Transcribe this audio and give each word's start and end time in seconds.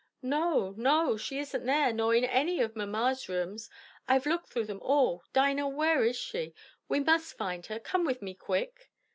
"No, 0.23 0.73
no, 0.77 1.15
she 1.15 1.37
isn't 1.37 1.63
there, 1.67 1.93
nor 1.93 2.15
in 2.15 2.25
any 2.25 2.59
of 2.59 2.75
mamma's 2.75 3.29
rooms. 3.29 3.69
I've 4.07 4.25
looked 4.25 4.47
through 4.47 4.65
them 4.65 4.79
all. 4.81 5.23
Dinah 5.31 5.67
where 5.69 6.03
is 6.03 6.15
she? 6.17 6.55
We 6.89 6.99
must 6.99 7.37
find 7.37 7.67
her: 7.67 7.79
come 7.79 8.03
with 8.03 8.19
me, 8.19 8.33
quick!" 8.33 8.89